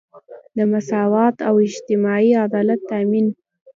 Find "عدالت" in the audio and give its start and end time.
2.45-2.79